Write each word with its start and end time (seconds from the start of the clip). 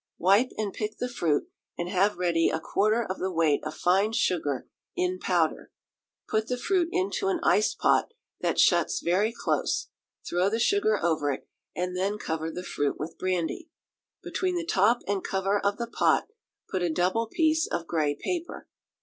Wipe 0.17 0.49
and 0.57 0.73
pick 0.73 0.97
the 0.97 1.07
fruit, 1.07 1.47
and 1.77 1.87
have 1.87 2.17
ready 2.17 2.49
a 2.49 2.59
quarter 2.59 3.03
of 3.05 3.19
the 3.19 3.31
weight 3.31 3.61
of 3.63 3.75
fine 3.75 4.13
sugar 4.13 4.67
in 4.95 5.19
powder. 5.19 5.71
Put 6.27 6.47
the 6.47 6.57
fruit 6.57 6.89
into 6.91 7.27
an 7.27 7.39
ice 7.43 7.75
pot 7.75 8.11
that 8.39 8.59
shuts 8.59 8.99
very 8.99 9.31
close; 9.31 9.89
throw 10.27 10.49
the 10.49 10.57
sugar 10.57 10.97
over 11.05 11.31
it, 11.31 11.47
and 11.75 11.95
then 11.95 12.17
cover 12.17 12.49
the 12.49 12.63
fruit 12.63 12.97
with 12.99 13.19
brandy. 13.19 13.69
Between 14.23 14.55
the 14.55 14.65
top 14.65 15.03
and 15.07 15.23
cover 15.23 15.63
of 15.63 15.77
the 15.77 15.85
pot 15.85 16.29
put 16.71 16.81
a 16.81 16.89
double 16.89 17.27
piece 17.27 17.67
of 17.67 17.85
grey 17.85 18.15
paper. 18.19 18.67